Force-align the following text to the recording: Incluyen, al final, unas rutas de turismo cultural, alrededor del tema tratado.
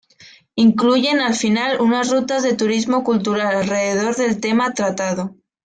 Incluyen, 0.55 1.19
al 1.19 1.35
final, 1.35 1.79
unas 1.79 2.09
rutas 2.09 2.41
de 2.41 2.55
turismo 2.55 3.03
cultural, 3.03 3.55
alrededor 3.55 4.15
del 4.15 4.39
tema 4.39 4.73
tratado. 4.73 5.35